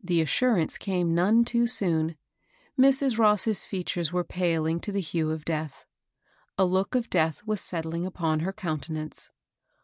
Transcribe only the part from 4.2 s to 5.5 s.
paling to the hue of